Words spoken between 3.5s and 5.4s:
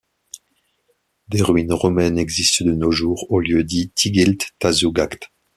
dit Tighilt Tazougaght.